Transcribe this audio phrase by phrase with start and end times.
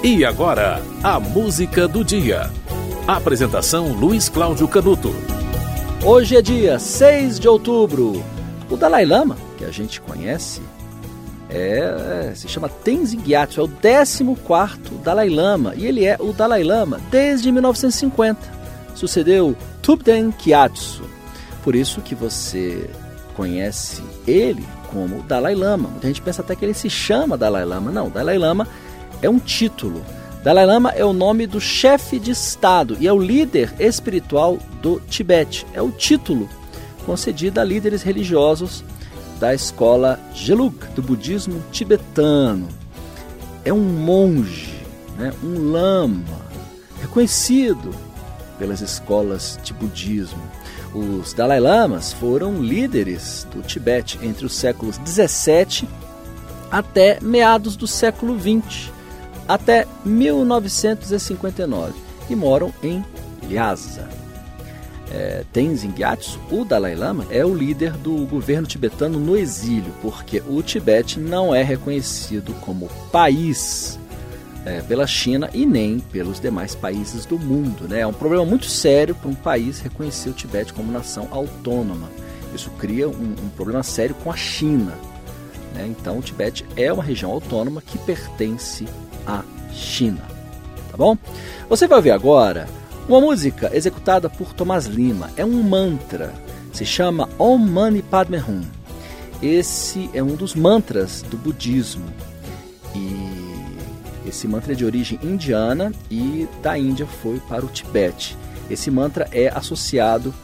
[0.00, 2.48] E agora, a música do dia.
[3.04, 5.12] Apresentação Luiz Cláudio Canuto.
[6.04, 8.22] Hoje é dia 6 de outubro.
[8.70, 10.62] O Dalai Lama, que a gente conhece,
[11.50, 14.22] é, se chama Tenzin Gyatso, é o 14
[15.02, 18.40] Dalai Lama, e ele é o Dalai Lama desde 1950.
[18.94, 21.02] Sucedeu Thubten Gyatso.
[21.64, 22.88] Por isso que você
[23.34, 25.88] conhece ele como Dalai Lama.
[25.88, 27.90] Muita gente pensa até que ele se chama Dalai Lama.
[27.90, 28.68] Não, Dalai Lama
[29.22, 30.04] é um título.
[30.42, 35.00] Dalai Lama é o nome do chefe de Estado e é o líder espiritual do
[35.00, 35.66] Tibete.
[35.74, 36.48] É o título
[37.04, 38.84] concedido a líderes religiosos
[39.40, 42.68] da escola Gelug, do budismo tibetano.
[43.64, 44.72] É um monge,
[45.16, 46.22] né, um lama,
[47.00, 47.94] reconhecido
[48.58, 50.42] pelas escolas de budismo.
[50.94, 55.86] Os Dalai Lamas foram líderes do Tibete entre os séculos 17
[56.70, 58.97] até meados do século 20
[59.48, 61.94] até 1959
[62.28, 63.02] e moram em
[63.50, 64.06] Lhasa.
[65.10, 70.42] É, Tenzin Gyatso, o Dalai Lama, é o líder do governo tibetano no exílio, porque
[70.46, 73.98] o Tibete não é reconhecido como país
[74.66, 77.88] é, pela China e nem pelos demais países do mundo.
[77.88, 78.00] Né?
[78.00, 82.10] É um problema muito sério para um país reconhecer o Tibete como nação autônoma.
[82.54, 84.92] Isso cria um, um problema sério com a China.
[85.74, 85.86] Né?
[85.86, 88.86] Então, o Tibete é uma região autônoma que pertence
[89.28, 90.22] à China.
[90.90, 91.16] Tá bom?
[91.68, 92.66] Você vai ouvir agora
[93.08, 95.30] uma música executada por Tomás Lima.
[95.36, 96.32] É um mantra.
[96.72, 98.62] Se chama Om Mani Padme Hum.
[99.40, 102.06] Esse é um dos mantras do budismo.
[102.94, 108.36] E esse mantra é de origem indiana e da Índia foi para o Tibete.
[108.68, 110.34] Esse mantra é associado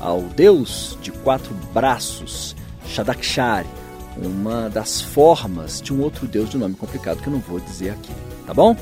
[0.00, 3.68] ao deus de quatro braços, Shadakshari,
[4.16, 7.90] uma das formas de um outro deus de nome complicado que eu não vou dizer
[7.90, 8.12] aqui,
[8.46, 8.76] tá bom?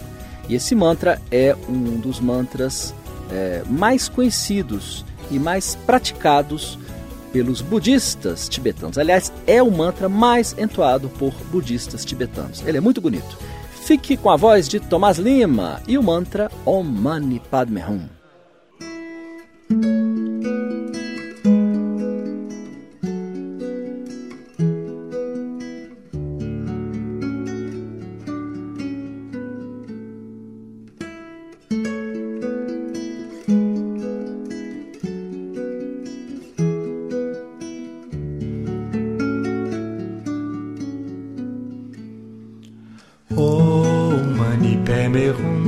[0.49, 2.95] E esse mantra é um dos mantras
[3.31, 6.79] é, mais conhecidos e mais praticados
[7.33, 8.97] pelos budistas tibetanos.
[8.97, 12.63] Aliás, é o mantra mais entoado por budistas tibetanos.
[12.67, 13.39] Ele é muito bonito.
[13.83, 17.83] Fique com a voz de Tomás Lima e o mantra Om Mani Padme
[19.71, 20.58] Hum.
[44.89, 45.65] Mani padme hum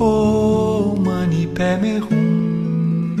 [0.00, 3.14] Oh mani padme hum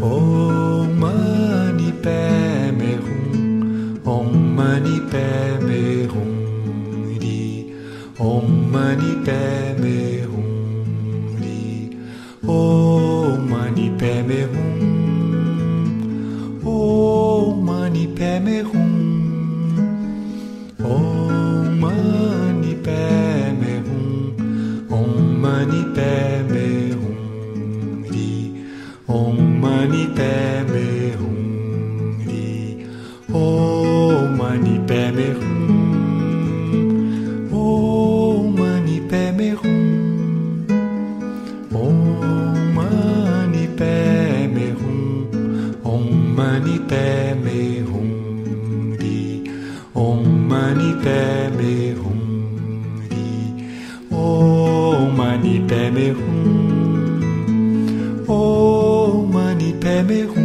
[0.00, 7.74] Oh mani padme hum Om mani padme hum di
[8.18, 9.98] Om mani padme
[10.30, 11.90] hum di
[12.46, 14.40] Oh mani padme
[25.58, 28.62] Mani Padme Hum Di
[29.08, 32.86] Om Mani Padme Hum Di
[33.26, 35.50] Om Mani Padme Hum
[37.50, 40.62] Om Mani Padme Hum
[41.74, 41.98] Om
[42.76, 45.26] Mani Padme Hum
[45.82, 46.06] Om
[46.38, 48.08] Mani Padme Hum
[49.92, 50.90] Om Mani
[55.68, 57.48] Mani Padme Hum.
[58.26, 60.37] Om Mani Padme Hum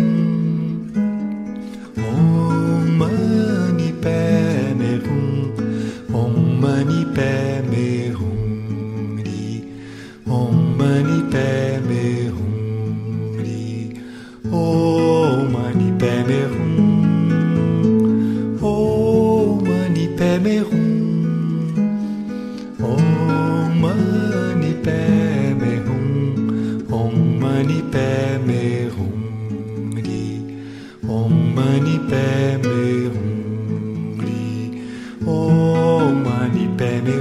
[36.83, 37.15] Mani Padme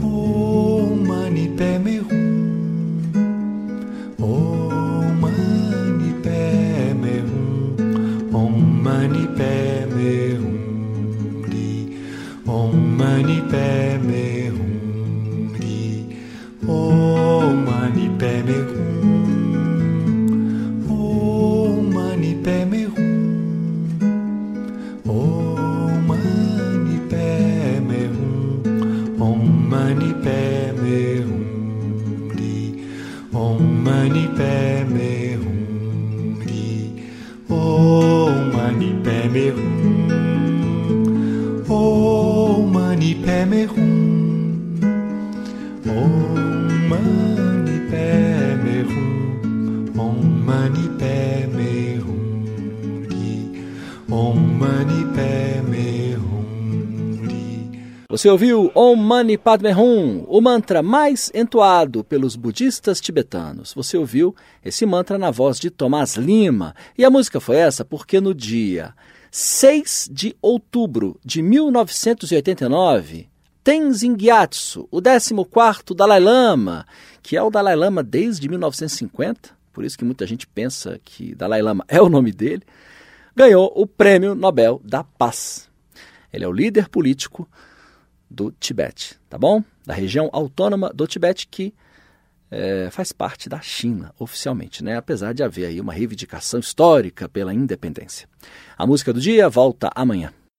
[0.00, 2.34] Hum Om Mani Padme Hum
[4.18, 11.68] Om Mani Padme Hum Om Mani Padme Hum Di
[12.44, 14.26] Om Mani Padme
[14.56, 15.78] Hum Di
[16.66, 18.98] Om Mani Padme Hum
[20.90, 22.87] Om Mani Padme
[43.44, 44.48] hum
[45.86, 47.78] Om mani
[48.82, 50.86] hum Om mani
[51.54, 52.00] ri
[54.10, 55.38] Om mani ri
[58.10, 63.72] Você ouviu Om Mani Padme Hum, o mantra mais entoado pelos budistas tibetanos.
[63.74, 66.74] Você ouviu esse mantra na voz de Tomás Lima.
[66.96, 68.92] E a música foi essa porque no dia
[69.30, 73.27] 6 de outubro de 1989,
[73.68, 76.86] Tenzin Gyatso, o 14º Dalai Lama,
[77.22, 81.60] que é o Dalai Lama desde 1950, por isso que muita gente pensa que Dalai
[81.60, 82.62] Lama é o nome dele,
[83.36, 85.68] ganhou o Prêmio Nobel da Paz.
[86.32, 87.46] Ele é o líder político
[88.30, 89.62] do Tibete, tá bom?
[89.84, 91.74] Da região autônoma do Tibete que
[92.50, 94.96] é, faz parte da China oficialmente, né?
[94.96, 98.26] Apesar de haver aí uma reivindicação histórica pela independência.
[98.78, 100.32] A música do dia volta amanhã.